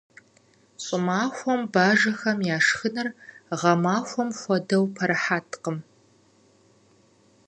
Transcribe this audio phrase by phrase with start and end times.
[0.83, 3.07] ЩӀымахуэм бажэхэм я шхыныр
[3.59, 5.77] гъэмахуэм хуэдэу пэрыхьэткъым.